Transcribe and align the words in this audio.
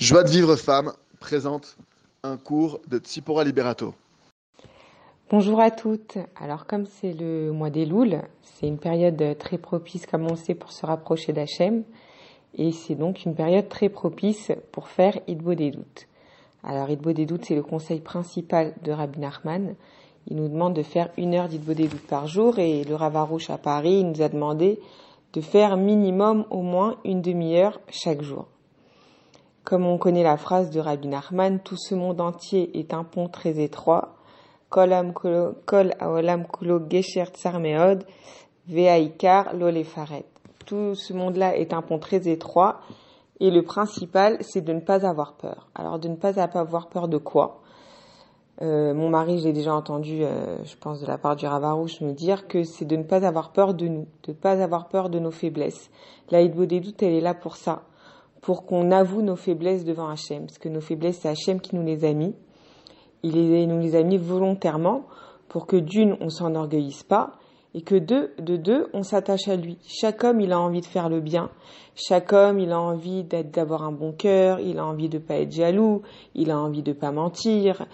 Joie 0.00 0.24
de 0.24 0.30
vivre 0.30 0.56
femme 0.56 0.94
présente 1.18 1.76
un 2.22 2.38
cours 2.38 2.80
de 2.88 2.96
Tsipora 2.96 3.44
Liberato. 3.44 3.92
Bonjour 5.30 5.60
à 5.60 5.70
toutes. 5.70 6.16
Alors 6.40 6.64
comme 6.64 6.86
c'est 6.86 7.12
le 7.12 7.52
mois 7.52 7.68
des 7.68 7.84
Louls, 7.84 8.16
c'est 8.40 8.66
une 8.66 8.78
période 8.78 9.36
très 9.38 9.58
propice 9.58 10.06
comme 10.06 10.26
on 10.26 10.36
sait 10.36 10.54
pour 10.54 10.72
se 10.72 10.86
rapprocher 10.86 11.34
d'Hachem 11.34 11.84
et 12.54 12.72
c'est 12.72 12.94
donc 12.94 13.26
une 13.26 13.34
période 13.34 13.68
très 13.68 13.90
propice 13.90 14.50
pour 14.72 14.88
faire 14.88 15.18
Idbo 15.28 15.54
des 15.54 15.70
doutes. 15.70 16.08
Alors 16.64 16.88
Idbo 16.88 17.12
des 17.12 17.26
doutes 17.26 17.44
c'est 17.44 17.54
le 17.54 17.62
conseil 17.62 18.00
principal 18.00 18.72
de 18.82 18.92
Rabbi 18.92 19.18
Nachman. 19.20 19.74
Il 20.28 20.36
nous 20.36 20.48
demande 20.48 20.72
de 20.72 20.82
faire 20.82 21.10
une 21.18 21.34
heure 21.34 21.48
d'Idbo 21.48 21.74
des 21.74 21.88
doutes 21.88 22.06
par 22.06 22.26
jour 22.26 22.58
et 22.58 22.84
le 22.84 22.94
Ravarouche 22.94 23.50
à 23.50 23.58
Paris 23.58 24.02
nous 24.02 24.22
a 24.22 24.30
demandé 24.30 24.80
de 25.34 25.42
faire 25.42 25.76
minimum 25.76 26.46
au 26.48 26.62
moins 26.62 26.96
une 27.04 27.20
demi-heure 27.20 27.78
chaque 27.90 28.22
jour. 28.22 28.46
Comme 29.70 29.86
on 29.86 29.98
connaît 29.98 30.24
la 30.24 30.36
phrase 30.36 30.70
de 30.70 30.80
Rabbi 30.80 31.06
Nachman, 31.06 31.60
tout 31.60 31.76
ce 31.76 31.94
monde 31.94 32.20
entier 32.20 32.76
est 32.76 32.92
un 32.92 33.04
pont 33.04 33.28
très 33.28 33.62
étroit. 33.62 34.16
Kol 34.68 34.92
kulo 35.14 35.54
gesher 36.90 37.24
lolefaret. 39.54 40.24
Tout 40.66 40.96
ce 40.96 41.12
monde-là 41.12 41.56
est 41.56 41.72
un 41.72 41.82
pont 41.82 42.00
très 42.00 42.26
étroit. 42.26 42.80
Et 43.38 43.52
le 43.52 43.62
principal, 43.62 44.38
c'est 44.40 44.62
de 44.62 44.72
ne 44.72 44.80
pas 44.80 45.06
avoir 45.06 45.34
peur. 45.34 45.68
Alors, 45.76 46.00
de 46.00 46.08
ne 46.08 46.16
pas 46.16 46.40
avoir 46.40 46.88
peur 46.88 47.06
de 47.06 47.18
quoi? 47.18 47.60
Euh, 48.62 48.92
Mon 48.92 49.08
mari, 49.08 49.38
je 49.38 49.44
l'ai 49.44 49.52
déjà 49.52 49.72
entendu, 49.72 50.24
euh, 50.24 50.56
je 50.64 50.74
pense, 50.74 51.00
de 51.00 51.06
la 51.06 51.16
part 51.16 51.36
du 51.36 51.46
Ravarouche, 51.46 52.00
me 52.00 52.12
dire 52.12 52.48
que 52.48 52.64
c'est 52.64 52.86
de 52.86 52.96
ne 52.96 53.04
pas 53.04 53.24
avoir 53.24 53.52
peur 53.52 53.74
de 53.74 53.86
nous, 53.86 54.08
de 54.24 54.32
ne 54.32 54.36
pas 54.36 54.60
avoir 54.60 54.88
peur 54.88 55.10
de 55.10 55.20
nos 55.20 55.30
faiblesses. 55.30 55.92
La 56.32 56.40
Hidbo 56.40 56.66
des 56.66 56.80
doutes, 56.80 57.04
elle 57.04 57.12
est 57.12 57.20
là 57.20 57.34
pour 57.34 57.54
ça 57.54 57.82
pour 58.40 58.64
qu'on 58.66 58.90
avoue 58.90 59.22
nos 59.22 59.36
faiblesses 59.36 59.84
devant 59.84 60.08
Hachem. 60.08 60.46
Parce 60.46 60.58
que 60.58 60.68
nos 60.68 60.80
faiblesses, 60.80 61.18
c'est 61.20 61.28
Hachem 61.28 61.60
qui 61.60 61.76
nous 61.76 61.84
les 61.84 62.04
a 62.04 62.12
mis. 62.12 62.34
Il 63.22 63.68
nous 63.68 63.80
les 63.80 63.96
a 63.96 64.02
mis 64.02 64.16
volontairement 64.16 65.04
pour 65.48 65.66
que 65.66 65.76
d'une, 65.76 66.16
on 66.20 66.30
s'enorgueillisse 66.30 67.02
pas, 67.02 67.32
et 67.74 67.82
que 67.82 67.96
deux, 67.96 68.32
de 68.38 68.56
deux, 68.56 68.88
on 68.94 69.02
s'attache 69.02 69.48
à 69.48 69.56
lui. 69.56 69.78
Chaque 69.86 70.24
homme, 70.24 70.40
il 70.40 70.52
a 70.52 70.58
envie 70.58 70.80
de 70.80 70.86
faire 70.86 71.08
le 71.08 71.20
bien. 71.20 71.50
Chaque 71.94 72.32
homme, 72.32 72.58
il 72.58 72.72
a 72.72 72.80
envie 72.80 73.24
d'être, 73.24 73.50
d'avoir 73.50 73.82
un 73.82 73.92
bon 73.92 74.12
cœur. 74.12 74.58
Il 74.60 74.78
a 74.78 74.86
envie 74.86 75.08
de 75.08 75.18
pas 75.18 75.34
être 75.34 75.52
jaloux. 75.52 76.02
Il 76.34 76.50
a 76.50 76.58
envie 76.58 76.82
de 76.82 76.92
pas 76.92 77.12
mentir. 77.12 77.86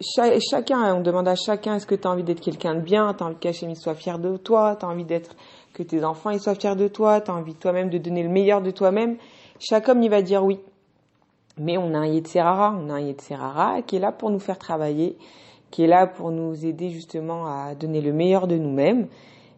chacun, 0.00 0.94
on 0.94 1.00
demande 1.00 1.26
à 1.26 1.34
chacun, 1.34 1.76
est-ce 1.76 1.86
que 1.86 1.94
tu 1.94 2.06
as 2.06 2.10
envie 2.10 2.22
d'être 2.22 2.40
quelqu'un 2.40 2.74
de 2.74 2.80
bien? 2.80 3.14
T'as 3.14 3.24
envie 3.24 3.36
qu'Hachem 3.36 3.74
soit 3.74 3.94
fier 3.94 4.18
de 4.18 4.36
toi? 4.36 4.76
T'as 4.76 4.86
envie 4.86 5.04
d'être, 5.04 5.34
que 5.72 5.82
tes 5.82 6.04
enfants, 6.04 6.30
ils 6.30 6.40
soient 6.40 6.54
fiers 6.54 6.76
de 6.76 6.86
toi? 6.86 7.20
T'as 7.20 7.32
envie 7.32 7.54
toi-même 7.54 7.88
de 7.88 7.98
donner 7.98 8.22
le 8.22 8.28
meilleur 8.28 8.62
de 8.62 8.70
toi-même? 8.70 9.16
Chaque 9.58 9.88
homme 9.88 10.02
y 10.02 10.08
va 10.08 10.22
dire 10.22 10.44
oui. 10.44 10.60
Mais 11.58 11.78
on 11.78 11.94
a 11.94 11.98
un 11.98 12.06
Yetzerara, 12.06 12.76
on 12.78 12.90
a 12.90 12.94
un 12.94 13.00
Yetzerara 13.00 13.82
qui 13.82 13.96
est 13.96 13.98
là 14.00 14.12
pour 14.12 14.30
nous 14.30 14.38
faire 14.38 14.58
travailler, 14.58 15.16
qui 15.70 15.84
est 15.84 15.86
là 15.86 16.06
pour 16.06 16.30
nous 16.30 16.66
aider 16.66 16.90
justement 16.90 17.46
à 17.46 17.74
donner 17.74 18.02
le 18.02 18.12
meilleur 18.12 18.46
de 18.46 18.56
nous-mêmes, 18.56 19.08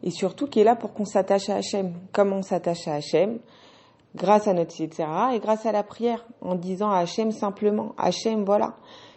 et 0.05 0.11
surtout 0.11 0.47
qui 0.47 0.61
est 0.61 0.65
là 0.65 0.77
pour 0.77 0.93
qu'on 0.93 1.05
s'attache 1.05 1.49
à 1.49 1.57
Hachem. 1.57 1.93
Comment 2.13 2.37
on 2.37 2.43
s'attache 2.43 2.87
à 2.87 2.95
Hachem 2.95 3.41
Grâce 4.15 4.47
à 4.47 4.53
notre 4.53 4.81
Yetzerara 4.81 5.35
et 5.35 5.41
grâce 5.41 5.67
à 5.67 5.73
la 5.73 5.83
prière, 5.83 6.25
en 6.41 6.55
disant 6.55 6.91
à 6.91 6.99
Hachem 6.99 7.33
simplement, 7.33 7.95
Hachem, 7.99 8.45
voilà, 8.45 8.77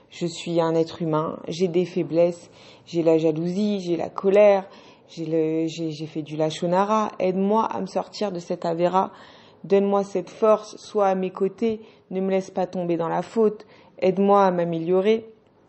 je 0.10 0.26
suis 0.26 0.60
un 0.60 0.74
être 0.74 1.02
humain, 1.02 1.38
j'ai 1.48 1.68
des 1.68 1.86
faiblesses, 1.86 2.50
j'ai 2.88 3.04
la 3.04 3.20
jalousie, 3.20 3.80
j'ai 3.80 3.96
la 3.96 4.10
colère, 4.10 4.68
j'ai 5.08 6.08
fait 6.08 6.22
du 6.22 6.36
lachonara, 6.36 7.12
aide-moi 7.20 7.66
à 7.66 7.80
me 7.80 7.86
sortir 7.86 8.32
de 8.32 8.40
cette 8.40 8.66
avéra, 8.66 9.12
Donne-moi 9.64 10.04
cette 10.04 10.30
force, 10.30 10.76
sois 10.78 11.08
à 11.08 11.16
mes 11.16 11.30
côtés, 11.30 11.82
ne 12.10 12.20
me 12.22 12.32
laisse 12.32 12.52
pas 12.52 12.68
tomber 12.68 12.98
dans 12.98 13.10
la 13.10 13.22
faute, 13.22 13.66
aide-moi 14.00 14.46
à 14.46 14.52
m'améliorer. 14.52 15.26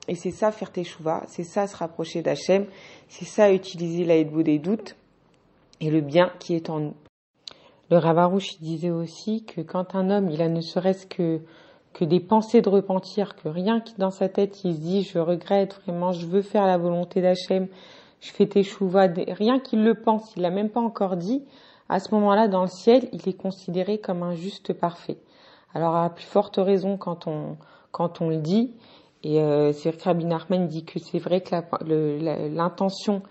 Et 0.09 0.15
c'est 0.15 0.31
ça 0.31 0.51
faire 0.51 0.73
tes 0.73 0.84
chouvas, 0.84 1.23
c'est 1.29 1.45
ça 1.45 1.67
se 1.67 1.77
rapprocher 1.77 2.23
d'Hachem, 2.23 2.67
c'est 3.09 3.25
ça 3.25 3.53
utiliser 3.53 4.05
la 4.05 4.22
des 4.25 4.59
doutes 4.59 4.97
et 5.81 5.91
le 5.91 6.00
bien 6.00 6.33
qui 6.41 6.55
est 6.55 6.71
en 6.71 6.81
nous. 6.81 6.94
Le 7.91 7.99
Ravarouche 7.99 8.59
disait 8.61 8.91
aussi 8.91 9.44
que 9.44 9.61
quand 9.61 9.95
un 9.95 10.11
homme, 10.11 10.28
il 10.31 10.43
a 10.43 10.49
ne 10.49 10.61
serait-ce 10.61 11.06
que, 11.06 11.41
que 11.93 12.05
des 12.05 12.21
pensées 12.21 12.62
de 12.62 12.69
repentir, 12.69 13.37
que 13.37 13.49
rien 13.49 13.81
qui 13.81 13.95
dans 13.97 14.11
sa 14.11 14.28
tête, 14.28 14.65
il 14.65 14.75
se 14.75 14.81
dit 14.81 15.03
je 15.03 15.19
regrette 15.19 15.78
vraiment, 15.84 16.11
je 16.11 16.27
veux 16.27 16.43
faire 16.43 16.66
la 16.66 16.78
volonté 16.78 17.21
d'Hachem, 17.21 17.69
je 18.21 18.33
fais 18.33 18.47
tes 18.47 18.62
chouvas, 18.62 19.09
rien 19.28 19.61
qu'il 19.61 19.84
le 19.84 19.95
pense, 19.95 20.34
il 20.37 20.43
l'a 20.43 20.50
même 20.50 20.71
pas 20.71 20.81
encore 20.81 21.16
dit, 21.16 21.45
à 21.92 21.98
ce 21.98 22.14
moment-là, 22.14 22.48
dans 22.48 22.62
le 22.62 22.69
ciel, 22.69 23.08
il 23.12 23.28
est 23.28 23.36
considéré 23.36 23.98
comme 23.98 24.22
un 24.22 24.34
juste 24.34 24.72
parfait. 24.72 25.19
Alors, 25.75 25.94
à 25.94 26.08
plus 26.08 26.25
forte 26.25 26.56
raison 26.56 26.97
quand 26.97 27.26
on, 27.26 27.58
quand 27.91 28.22
on 28.22 28.30
le 28.30 28.38
dit, 28.38 28.75
et 29.22 29.41
euh, 29.41 29.72
c'est 29.72 30.03
Rabbi 30.03 30.25
Nachman 30.25 30.66
dit 30.66 30.84
que 30.84 30.98
c'est 30.98 31.19
vrai 31.19 31.42
que 31.42 31.54
l'intention, 32.54 33.22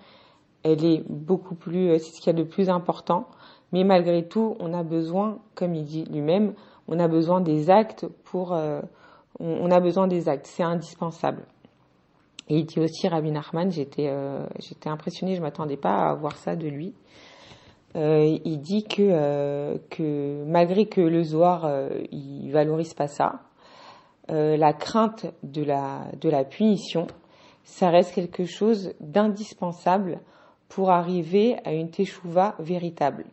elle 0.63 0.85
est 0.85 1.03
beaucoup 1.09 1.55
plus, 1.55 1.89
euh, 1.89 1.97
c'est 1.97 2.11
ce 2.11 2.21
qu'il 2.21 2.27
y 2.27 2.29
a 2.29 2.39
de 2.39 2.47
plus 2.47 2.69
important, 2.69 3.27
mais 3.71 3.83
malgré 3.83 4.27
tout, 4.27 4.55
on 4.59 4.73
a 4.73 4.83
besoin, 4.83 5.39
comme 5.55 5.73
il 5.73 5.83
dit 5.83 6.03
lui-même, 6.05 6.53
on 6.87 6.99
a 6.99 7.07
besoin 7.07 7.41
des 7.41 7.71
actes 7.71 8.05
pour, 8.25 8.53
euh, 8.53 8.81
on, 9.39 9.71
a 9.71 9.79
besoin 9.79 10.07
des 10.07 10.29
actes, 10.29 10.45
c'est 10.45 10.63
indispensable. 10.63 11.45
Et 12.47 12.59
il 12.59 12.65
dit 12.65 12.79
aussi, 12.79 13.07
Rabbi 13.07 13.31
Nachman, 13.31 13.71
j'étais, 13.71 14.07
euh, 14.09 14.45
impressionnée, 14.85 15.35
je 15.35 15.41
m'attendais 15.41 15.77
pas 15.77 16.09
à 16.09 16.13
voir 16.13 16.37
ça 16.37 16.55
de 16.55 16.67
lui. 16.67 16.93
Euh, 17.95 18.37
il 18.45 18.61
dit 18.61 18.85
que, 18.85 19.01
euh, 19.01 19.77
que 19.89 20.43
malgré 20.45 20.85
que 20.85 21.01
le 21.01 21.23
Zohar 21.23 21.65
euh, 21.65 21.89
valorise 22.49 22.93
pas 22.93 23.07
ça, 23.07 23.41
euh, 24.29 24.55
la 24.55 24.71
crainte 24.71 25.25
de 25.43 25.63
la 25.63 26.43
punition, 26.45 27.07
ça 27.63 27.89
reste 27.89 28.13
quelque 28.13 28.45
chose 28.45 28.93
d'indispensable 29.01 30.21
pour 30.69 30.89
arriver 30.89 31.57
à 31.65 31.73
une 31.73 31.89
teshuva 31.89 32.55
véritable. 32.59 33.25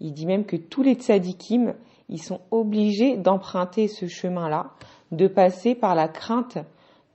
Il 0.00 0.12
dit 0.12 0.26
même 0.26 0.44
que 0.44 0.56
tous 0.56 0.82
les 0.82 0.94
tzadikim, 0.94 1.74
ils 2.08 2.22
sont 2.22 2.40
obligés 2.50 3.16
d'emprunter 3.16 3.86
ce 3.86 4.06
chemin-là, 4.08 4.70
de 5.12 5.28
passer 5.28 5.76
par 5.76 5.94
la 5.94 6.08
crainte 6.08 6.58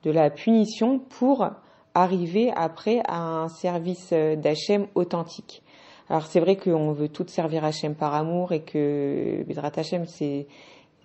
de 0.02 0.10
la 0.10 0.30
punition 0.30 0.98
pour 0.98 1.46
arriver 1.94 2.52
après 2.54 3.02
à 3.06 3.18
un 3.18 3.48
service 3.48 4.12
d'Hachem 4.12 4.86
authentique. 4.94 5.62
Alors 6.08 6.26
c'est 6.26 6.40
vrai 6.40 6.56
qu'on 6.56 6.92
veut 6.92 7.08
tout 7.08 7.26
servir 7.26 7.64
Hachem 7.64 7.94
par 7.94 8.14
amour 8.14 8.52
et 8.52 8.60
que 8.60 9.42
Bédrat 9.44 9.72
Hachem 9.74 10.06
c'est 10.06 10.46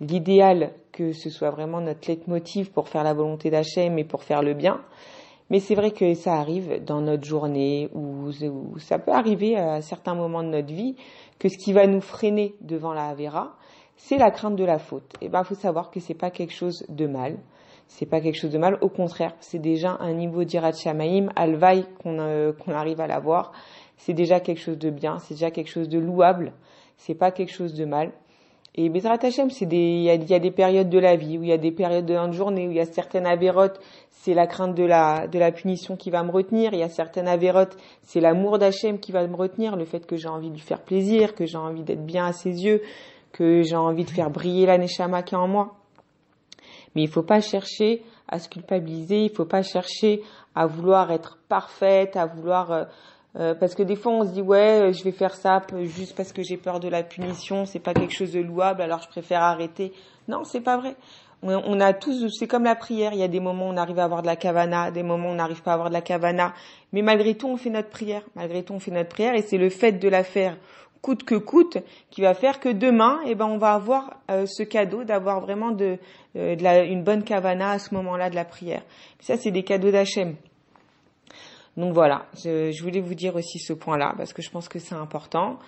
l'idéal 0.00 0.72
que 0.92 1.12
ce 1.12 1.30
soit 1.30 1.50
vraiment 1.50 1.80
notre 1.80 2.08
leitmotiv 2.08 2.70
pour 2.70 2.88
faire 2.88 3.02
la 3.02 3.14
volonté 3.14 3.50
d'Hachem 3.50 3.98
et 3.98 4.04
pour 4.04 4.22
faire 4.22 4.42
le 4.42 4.54
bien. 4.54 4.80
Mais 5.50 5.58
c'est 5.58 5.74
vrai 5.74 5.90
que 5.90 6.14
ça 6.14 6.34
arrive 6.34 6.82
dans 6.84 7.00
notre 7.00 7.24
journée 7.24 7.90
ou, 7.94 8.30
ça 8.78 8.98
peut 8.98 9.12
arriver 9.12 9.56
à 9.56 9.82
certains 9.82 10.14
moments 10.14 10.42
de 10.42 10.48
notre 10.48 10.72
vie 10.72 10.96
que 11.38 11.48
ce 11.48 11.58
qui 11.58 11.72
va 11.72 11.86
nous 11.86 12.00
freiner 12.00 12.54
devant 12.60 12.94
la 12.94 13.08
Avera, 13.08 13.56
c'est 13.96 14.16
la 14.16 14.30
crainte 14.30 14.56
de 14.56 14.64
la 14.64 14.78
faute. 14.78 15.12
Et 15.20 15.28
ben, 15.28 15.44
faut 15.44 15.54
savoir 15.54 15.90
que 15.90 16.00
c'est 16.00 16.14
pas 16.14 16.30
quelque 16.30 16.54
chose 16.54 16.86
de 16.88 17.06
mal. 17.06 17.38
C'est 17.86 18.06
pas 18.06 18.20
quelque 18.20 18.38
chose 18.38 18.50
de 18.50 18.58
mal. 18.58 18.78
Au 18.80 18.88
contraire, 18.88 19.34
c'est 19.40 19.58
déjà 19.58 19.98
un 20.00 20.14
niveau 20.14 20.44
d'Irat 20.44 20.72
Shamaim, 20.72 21.28
alvaï 21.36 21.84
qu'on 22.02 22.18
euh, 22.20 22.52
qu'on 22.52 22.72
arrive 22.72 23.00
à 23.00 23.06
l'avoir 23.06 23.52
c'est 24.04 24.14
déjà 24.14 24.40
quelque 24.40 24.60
chose 24.60 24.78
de 24.78 24.90
bien, 24.90 25.18
c'est 25.20 25.34
déjà 25.34 25.52
quelque 25.52 25.70
chose 25.70 25.88
de 25.88 25.98
louable, 25.98 26.52
c'est 26.96 27.14
pas 27.14 27.30
quelque 27.30 27.52
chose 27.52 27.72
de 27.72 27.84
mal. 27.84 28.10
Et 28.74 28.88
Bezrat 28.88 29.18
Hashem, 29.22 29.50
c'est 29.50 29.66
des, 29.66 29.76
il 29.76 30.02
y 30.02 30.34
a, 30.34 30.38
des 30.38 30.50
périodes 30.50 30.88
de 30.88 30.98
la 30.98 31.14
vie 31.14 31.38
où 31.38 31.42
il 31.42 31.50
y 31.50 31.52
a 31.52 31.58
des 31.58 31.70
périodes 31.70 32.06
de 32.06 32.14
la 32.14 32.28
journée 32.32 32.66
où 32.66 32.70
il 32.70 32.76
y 32.78 32.80
a 32.80 32.86
certaines 32.86 33.26
avérotes, 33.26 33.78
c'est 34.10 34.34
la 34.34 34.46
crainte 34.46 34.74
de 34.74 34.82
la, 34.82 35.28
de 35.28 35.38
la 35.38 35.52
punition 35.52 35.96
qui 35.96 36.10
va 36.10 36.24
me 36.24 36.32
retenir. 36.32 36.72
Il 36.72 36.80
y 36.80 36.82
a 36.82 36.88
certaines 36.88 37.28
avérotes, 37.28 37.76
c'est 38.02 38.20
l'amour 38.20 38.58
d'Hachem 38.58 38.98
qui 38.98 39.12
va 39.12 39.24
me 39.26 39.36
retenir, 39.36 39.76
le 39.76 39.84
fait 39.84 40.04
que 40.04 40.16
j'ai 40.16 40.28
envie 40.28 40.48
de 40.48 40.54
lui 40.54 40.60
faire 40.60 40.80
plaisir, 40.80 41.34
que 41.34 41.46
j'ai 41.46 41.58
envie 41.58 41.82
d'être 41.82 42.04
bien 42.04 42.26
à 42.26 42.32
ses 42.32 42.64
yeux, 42.64 42.82
que 43.30 43.62
j'ai 43.62 43.76
envie 43.76 44.04
de 44.04 44.10
faire 44.10 44.30
briller 44.30 44.66
la 44.66 44.78
neshama 44.78 45.22
qui 45.22 45.34
est 45.34 45.38
en 45.38 45.48
moi. 45.48 45.76
Mais 46.96 47.02
il 47.02 47.08
faut 47.08 47.22
pas 47.22 47.40
chercher 47.40 48.02
à 48.26 48.38
se 48.38 48.48
culpabiliser, 48.48 49.24
il 49.24 49.30
faut 49.30 49.44
pas 49.44 49.62
chercher 49.62 50.22
à 50.54 50.66
vouloir 50.66 51.12
être 51.12 51.38
parfaite, 51.48 52.16
à 52.16 52.26
vouloir 52.26 52.72
euh, 52.72 52.84
euh, 53.40 53.54
parce 53.54 53.74
que 53.74 53.82
des 53.82 53.96
fois 53.96 54.12
on 54.12 54.26
se 54.26 54.32
dit 54.32 54.42
ouais 54.42 54.82
euh, 54.82 54.92
je 54.92 55.02
vais 55.04 55.12
faire 55.12 55.34
ça 55.34 55.62
juste 55.84 56.14
parce 56.14 56.34
que 56.34 56.42
j'ai 56.42 56.58
peur 56.58 56.80
de 56.80 56.88
la 56.88 57.02
punition 57.02 57.64
c'est 57.64 57.78
pas 57.78 57.94
quelque 57.94 58.12
chose 58.12 58.30
de 58.32 58.40
louable 58.40 58.82
alors 58.82 59.00
je 59.00 59.08
préfère 59.08 59.40
arrêter. 59.40 59.92
Non 60.28 60.44
c'est 60.44 60.60
pas 60.60 60.76
vrai. 60.76 60.96
On, 61.44 61.80
a 61.80 61.92
tous 61.92 62.28
c'est 62.38 62.46
comme 62.46 62.62
la 62.64 62.76
prière. 62.76 63.14
Il 63.14 63.18
y 63.18 63.22
a 63.24 63.28
des 63.28 63.40
moments 63.40 63.66
où 63.66 63.72
on 63.72 63.76
arrive 63.76 63.98
à 63.98 64.04
avoir 64.04 64.22
de 64.22 64.26
la 64.26 64.36
kavana 64.36 64.90
des 64.90 65.02
moments 65.02 65.30
où 65.30 65.32
on 65.32 65.36
n'arrive 65.36 65.62
pas 65.62 65.72
à 65.72 65.74
avoir 65.74 65.88
de 65.88 65.94
la 65.94 66.02
kavana 66.02 66.52
mais 66.92 67.00
malgré 67.00 67.34
tout 67.34 67.48
on 67.48 67.56
fait 67.56 67.70
notre 67.70 67.88
prière. 67.88 68.22
Malgré 68.36 68.62
tout 68.62 68.74
on 68.74 68.78
fait 68.78 68.90
notre 68.90 69.08
prière 69.08 69.34
et 69.34 69.42
c'est 69.42 69.58
le 69.58 69.70
fait 69.70 69.92
de 69.92 70.08
la 70.08 70.24
faire 70.24 70.58
coûte 71.00 71.24
que 71.24 71.34
coûte 71.34 71.78
qui 72.10 72.20
va 72.20 72.34
faire 72.34 72.60
que 72.60 72.68
demain 72.68 73.18
eh 73.26 73.34
ben 73.34 73.46
on 73.46 73.56
va 73.56 73.72
avoir 73.72 74.20
euh, 74.30 74.44
ce 74.46 74.62
cadeau 74.62 75.04
d'avoir 75.04 75.40
vraiment 75.40 75.70
de, 75.70 75.96
de 76.34 76.62
la, 76.62 76.84
une 76.84 77.02
bonne 77.02 77.24
kavana 77.24 77.70
à 77.70 77.78
ce 77.78 77.94
moment-là 77.94 78.28
de 78.28 78.34
la 78.34 78.44
prière. 78.44 78.82
Ça 79.20 79.38
c'est 79.38 79.50
des 79.50 79.62
cadeaux 79.62 79.90
d'Hachem 79.90 80.36
donc 81.76 81.94
voilà, 81.94 82.26
je, 82.44 82.82
voulais 82.82 83.00
vous 83.00 83.14
dire 83.14 83.34
aussi 83.34 83.58
ce 83.58 83.72
point-là 83.72 84.14
parce 84.16 84.32
que 84.32 84.42
je 84.42 84.50
pense 84.50 84.68
que 84.68 84.78
c'est 84.78 84.94
important. 84.94 85.58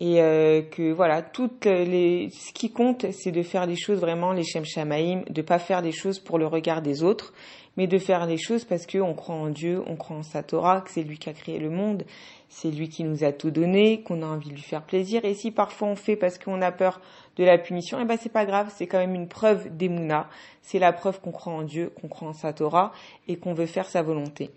et 0.00 0.20
euh, 0.20 0.62
que 0.62 0.92
voilà, 0.92 1.22
toutes 1.22 1.66
les, 1.66 2.30
ce 2.30 2.52
qui 2.52 2.70
compte, 2.70 3.06
c'est 3.12 3.32
de 3.32 3.42
faire 3.42 3.66
des 3.66 3.76
choses 3.76 4.00
vraiment 4.00 4.32
les 4.32 4.42
Shem 4.44 4.64
Shamaim, 4.64 5.22
de 5.30 5.42
pas 5.42 5.58
faire 5.58 5.82
des 5.82 5.92
choses 5.92 6.18
pour 6.18 6.38
le 6.38 6.46
regard 6.46 6.82
des 6.82 7.02
autres, 7.02 7.32
mais 7.76 7.86
de 7.86 7.98
faire 7.98 8.26
les 8.26 8.38
choses 8.38 8.64
parce 8.64 8.86
qu'on 8.86 9.14
croit 9.14 9.36
en 9.36 9.50
Dieu, 9.50 9.82
on 9.86 9.96
croit 9.96 10.16
en 10.16 10.22
sa 10.22 10.42
Torah, 10.42 10.80
que 10.80 10.90
c'est 10.90 11.02
lui 11.02 11.18
qui 11.18 11.28
a 11.28 11.32
créé 11.32 11.58
le 11.58 11.70
monde, 11.70 12.04
c'est 12.48 12.70
lui 12.70 12.88
qui 12.88 13.04
nous 13.04 13.22
a 13.22 13.32
tout 13.32 13.50
donné, 13.50 14.02
qu'on 14.02 14.22
a 14.22 14.26
envie 14.26 14.48
de 14.48 14.54
lui 14.54 14.62
faire 14.62 14.82
plaisir. 14.82 15.24
Et 15.24 15.34
si 15.34 15.50
parfois 15.50 15.88
on 15.88 15.96
fait 15.96 16.16
parce 16.16 16.38
qu'on 16.38 16.62
a 16.62 16.72
peur 16.72 17.00
de 17.36 17.44
la 17.44 17.58
punition, 17.58 17.98
eh 18.00 18.04
ben 18.04 18.16
c'est 18.20 18.32
pas 18.32 18.46
grave, 18.46 18.72
c'est 18.74 18.86
quand 18.86 18.98
même 18.98 19.14
une 19.14 19.28
preuve 19.28 19.76
d'Emouna. 19.76 20.28
C'est 20.62 20.78
la 20.78 20.92
preuve 20.92 21.20
qu'on 21.20 21.32
croit 21.32 21.52
en 21.52 21.62
Dieu, 21.62 21.92
qu'on 22.00 22.08
croit 22.08 22.28
en 22.28 22.32
sa 22.32 22.52
Torah 22.52 22.92
et 23.28 23.36
qu'on 23.36 23.54
veut 23.54 23.66
faire 23.66 23.88
sa 23.88 24.02
volonté. 24.02 24.50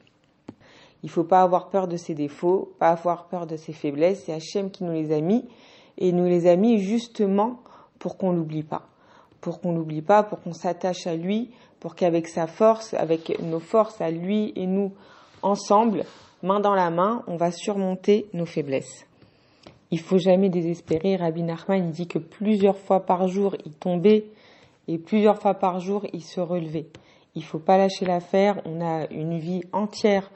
Il 1.03 1.09
faut 1.09 1.23
pas 1.23 1.41
avoir 1.41 1.69
peur 1.69 1.87
de 1.87 1.97
ses 1.97 2.13
défauts, 2.13 2.73
pas 2.79 2.89
avoir 2.89 3.27
peur 3.27 3.47
de 3.47 3.55
ses 3.55 3.73
faiblesses. 3.73 4.23
C'est 4.25 4.33
Hachem 4.33 4.69
qui 4.69 4.83
nous 4.83 4.91
les 4.91 5.11
a 5.13 5.21
mis 5.21 5.45
et 5.97 6.11
nous 6.11 6.25
les 6.25 6.47
a 6.47 6.55
mis 6.55 6.79
justement 6.79 7.61
pour 7.99 8.17
qu'on 8.17 8.31
l'oublie 8.31 8.63
pas, 8.63 8.87
pour 9.41 9.61
qu'on 9.61 9.73
l'oublie 9.73 10.01
pas, 10.01 10.23
pour 10.23 10.41
qu'on 10.41 10.53
s'attache 10.53 11.07
à 11.07 11.15
lui, 11.15 11.51
pour 11.79 11.95
qu'avec 11.95 12.27
sa 12.27 12.47
force, 12.47 12.93
avec 12.93 13.41
nos 13.41 13.59
forces 13.59 14.01
à 14.01 14.11
lui 14.11 14.51
et 14.55 14.67
nous 14.67 14.91
ensemble, 15.41 16.03
main 16.43 16.59
dans 16.59 16.73
la 16.73 16.89
main, 16.89 17.23
on 17.27 17.37
va 17.37 17.51
surmonter 17.51 18.27
nos 18.33 18.45
faiblesses. 18.45 19.05
Il 19.91 19.99
faut 19.99 20.17
jamais 20.17 20.49
désespérer. 20.49 21.15
Rabbi 21.15 21.43
Nachman 21.43 21.89
dit 21.89 22.07
que 22.07 22.19
plusieurs 22.19 22.77
fois 22.77 23.05
par 23.05 23.27
jour 23.27 23.55
il 23.65 23.71
tombait 23.71 24.25
et 24.87 24.97
plusieurs 24.97 25.39
fois 25.39 25.55
par 25.55 25.79
jour 25.79 26.05
il 26.13 26.23
se 26.23 26.39
relevait. 26.39 26.87
Il 27.35 27.43
faut 27.43 27.59
pas 27.59 27.77
lâcher 27.77 28.05
l'affaire. 28.05 28.61
On 28.65 28.81
a 28.81 29.07
une 29.11 29.39
vie 29.39 29.61
entière 29.71 30.29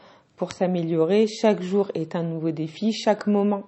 pour 0.43 0.51
s'améliorer. 0.51 1.25
Chaque 1.25 1.61
jour 1.61 1.89
est 1.93 2.17
un 2.17 2.23
nouveau 2.23 2.51
défi, 2.51 2.91
chaque 2.91 3.27
moment 3.27 3.63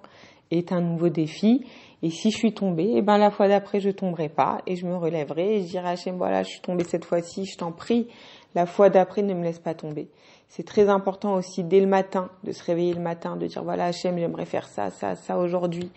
est 0.50 0.72
un 0.72 0.82
nouveau 0.82 1.08
défi. 1.08 1.64
Et 2.02 2.10
si 2.10 2.30
je 2.30 2.36
suis 2.36 2.52
tombée, 2.52 2.92
eh 2.96 3.00
ben 3.00 3.16
la 3.16 3.30
fois 3.30 3.48
d'après 3.48 3.80
je 3.80 3.88
tomberai 3.88 4.28
pas 4.28 4.58
et 4.66 4.76
je 4.76 4.84
me 4.84 4.94
relèverai 4.94 5.56
et 5.56 5.62
je 5.62 5.68
dirai 5.68 5.86
à 5.86 5.90
Hachem 5.92 6.18
voilà 6.18 6.42
je 6.42 6.50
suis 6.50 6.60
tombée 6.60 6.84
cette 6.84 7.06
fois-ci, 7.06 7.46
je 7.46 7.56
t'en 7.56 7.72
prie. 7.72 8.08
La 8.54 8.66
fois 8.66 8.90
d'après 8.90 9.22
ne 9.22 9.32
me 9.32 9.42
laisse 9.42 9.58
pas 9.58 9.72
tomber. 9.72 10.10
C'est 10.50 10.64
très 10.64 10.90
important 10.90 11.36
aussi 11.36 11.64
dès 11.64 11.80
le 11.80 11.86
matin 11.86 12.28
de 12.44 12.52
se 12.52 12.62
réveiller 12.62 12.92
le 12.92 13.00
matin, 13.00 13.36
de 13.36 13.46
dire 13.46 13.64
voilà 13.64 13.86
Hachem 13.86 14.18
j'aimerais 14.18 14.44
faire 14.44 14.68
ça, 14.68 14.90
ça, 14.90 15.14
ça 15.14 15.38
aujourd'hui. 15.38 15.90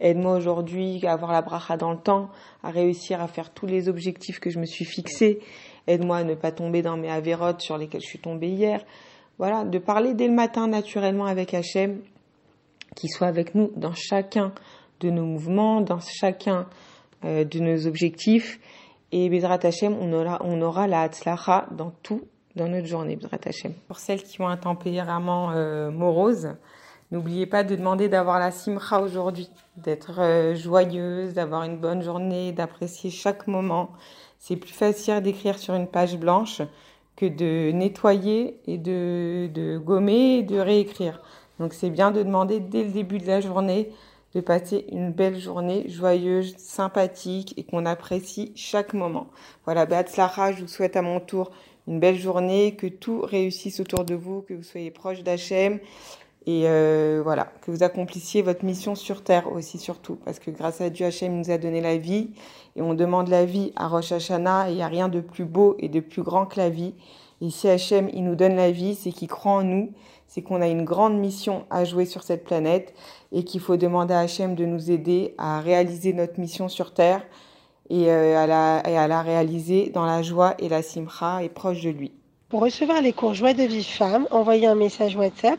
Aide-moi 0.00 0.36
aujourd'hui 0.36 1.00
à 1.06 1.14
avoir 1.14 1.32
la 1.32 1.40
bracha 1.40 1.78
dans 1.78 1.92
le 1.92 1.98
temps, 1.98 2.28
à 2.62 2.68
réussir 2.68 3.22
à 3.22 3.26
faire 3.26 3.54
tous 3.54 3.64
les 3.64 3.88
objectifs 3.88 4.38
que 4.38 4.50
je 4.50 4.58
me 4.58 4.66
suis 4.66 4.84
fixés. 4.84 5.40
Aide-moi 5.86 6.18
à 6.18 6.24
ne 6.24 6.34
pas 6.34 6.52
tomber 6.52 6.82
dans 6.82 6.98
mes 6.98 7.08
avérotes 7.08 7.62
sur 7.62 7.78
lesquelles 7.78 8.02
je 8.02 8.08
suis 8.08 8.18
tombée 8.18 8.48
hier. 8.48 8.84
Voilà, 9.38 9.64
de 9.64 9.78
parler 9.78 10.14
dès 10.14 10.28
le 10.28 10.32
matin 10.32 10.66
naturellement 10.66 11.26
avec 11.26 11.52
Hachem, 11.52 12.00
qui 12.94 13.08
soit 13.08 13.26
avec 13.26 13.54
nous 13.54 13.70
dans 13.76 13.92
chacun 13.92 14.52
de 15.00 15.10
nos 15.10 15.26
mouvements, 15.26 15.82
dans 15.82 16.00
chacun 16.00 16.66
euh, 17.24 17.44
de 17.44 17.58
nos 17.60 17.86
objectifs. 17.86 18.58
Et 19.12 19.28
Bezrat 19.28 19.58
Hachem, 19.62 19.94
on 20.00 20.10
aura, 20.14 20.40
on 20.42 20.62
aura 20.62 20.86
la 20.86 21.02
Hatzlacha 21.02 21.66
dans 21.72 21.92
tout, 22.02 22.22
dans 22.56 22.66
notre 22.66 22.86
journée, 22.86 23.16
Bezrat 23.16 23.40
Hachem. 23.44 23.74
Pour 23.88 23.98
celles 23.98 24.22
qui 24.22 24.40
ont 24.40 24.48
un 24.48 24.56
tempérament 24.56 25.50
euh, 25.52 25.90
morose, 25.90 26.54
n'oubliez 27.10 27.46
pas 27.46 27.62
de 27.62 27.76
demander 27.76 28.08
d'avoir 28.08 28.38
la 28.38 28.50
Simcha 28.50 29.00
aujourd'hui, 29.02 29.50
d'être 29.76 30.18
euh, 30.18 30.54
joyeuse, 30.54 31.34
d'avoir 31.34 31.64
une 31.64 31.76
bonne 31.76 32.02
journée, 32.02 32.52
d'apprécier 32.52 33.10
chaque 33.10 33.46
moment. 33.46 33.90
C'est 34.38 34.56
plus 34.56 34.72
facile 34.72 35.20
d'écrire 35.20 35.58
sur 35.58 35.74
une 35.74 35.88
page 35.88 36.16
blanche 36.16 36.62
que 37.16 37.26
de 37.26 37.72
nettoyer 37.72 38.60
et 38.66 38.78
de, 38.78 39.48
de 39.52 39.78
gommer 39.78 40.38
et 40.38 40.42
de 40.42 40.58
réécrire. 40.58 41.22
Donc 41.58 41.72
c'est 41.72 41.90
bien 41.90 42.10
de 42.10 42.22
demander 42.22 42.60
dès 42.60 42.84
le 42.84 42.90
début 42.90 43.18
de 43.18 43.26
la 43.26 43.40
journée 43.40 43.90
de 44.34 44.42
passer 44.42 44.84
une 44.92 45.12
belle 45.12 45.40
journée 45.40 45.88
joyeuse, 45.88 46.54
sympathique 46.58 47.54
et 47.56 47.64
qu'on 47.64 47.86
apprécie 47.86 48.52
chaque 48.54 48.92
moment. 48.92 49.28
Voilà, 49.64 49.86
Beatzlacha, 49.86 50.52
je 50.52 50.60
vous 50.60 50.68
souhaite 50.68 50.94
à 50.96 51.00
mon 51.00 51.20
tour 51.20 51.50
une 51.88 52.00
belle 52.00 52.18
journée, 52.18 52.76
que 52.76 52.86
tout 52.86 53.22
réussisse 53.22 53.80
autour 53.80 54.04
de 54.04 54.14
vous, 54.14 54.42
que 54.42 54.52
vous 54.52 54.62
soyez 54.62 54.90
proche 54.90 55.22
d'Hachem 55.22 55.78
et 56.48 56.62
euh, 56.66 57.22
voilà, 57.24 57.48
que 57.60 57.72
vous 57.72 57.82
accomplissiez 57.82 58.40
votre 58.40 58.64
mission 58.64 58.94
sur 58.94 59.24
terre 59.24 59.52
aussi 59.52 59.78
surtout, 59.78 60.16
parce 60.24 60.38
que 60.38 60.52
grâce 60.52 60.80
à 60.80 60.90
Dieu, 60.90 61.06
Hachem 61.06 61.36
nous 61.36 61.50
a 61.50 61.58
donné 61.58 61.80
la 61.80 61.96
vie. 61.96 62.30
Et 62.76 62.82
on 62.82 62.94
demande 62.94 63.28
la 63.28 63.44
vie 63.44 63.72
à 63.74 63.88
Rosh 63.88 64.12
Hashanah. 64.12 64.68
Et 64.68 64.72
il 64.72 64.76
n'y 64.76 64.82
a 64.82 64.86
rien 64.86 65.08
de 65.08 65.20
plus 65.20 65.44
beau 65.44 65.74
et 65.80 65.88
de 65.88 65.98
plus 65.98 66.22
grand 66.22 66.46
que 66.46 66.58
la 66.58 66.70
vie. 66.70 66.94
Et 67.40 67.50
si 67.50 67.68
Hachem, 67.68 68.08
il 68.12 68.22
nous 68.22 68.36
donne 68.36 68.54
la 68.54 68.70
vie, 68.70 68.94
c'est 68.94 69.10
qu'il 69.10 69.28
croit 69.28 69.52
en 69.52 69.64
nous, 69.64 69.90
c'est 70.28 70.42
qu'on 70.42 70.62
a 70.62 70.68
une 70.68 70.84
grande 70.84 71.18
mission 71.18 71.64
à 71.68 71.84
jouer 71.84 72.04
sur 72.04 72.22
cette 72.22 72.44
planète. 72.44 72.94
Et 73.32 73.42
qu'il 73.42 73.60
faut 73.60 73.76
demander 73.76 74.14
à 74.14 74.20
Hachem 74.20 74.54
de 74.54 74.66
nous 74.66 74.92
aider 74.92 75.34
à 75.38 75.60
réaliser 75.60 76.12
notre 76.12 76.38
mission 76.38 76.68
sur 76.68 76.94
terre. 76.94 77.22
Et, 77.90 78.08
euh, 78.10 78.36
à, 78.36 78.46
la, 78.46 78.82
et 78.88 78.96
à 78.96 79.08
la 79.08 79.22
réaliser 79.22 79.90
dans 79.90 80.06
la 80.06 80.22
joie 80.22 80.54
et 80.60 80.68
la 80.68 80.82
simcha 80.82 81.42
et 81.42 81.48
proche 81.48 81.82
de 81.82 81.90
lui. 81.90 82.12
Pour 82.48 82.60
recevoir 82.60 83.02
les 83.02 83.12
cours 83.12 83.34
Joie 83.34 83.54
de 83.54 83.64
vie 83.64 83.82
femme, 83.82 84.28
envoyez 84.30 84.68
un 84.68 84.76
message 84.76 85.16
WhatsApp 85.16 85.58